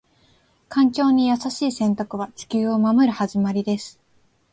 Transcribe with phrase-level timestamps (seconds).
[0.67, 3.99] 環境に優しい選択は、地球を守る始まりです。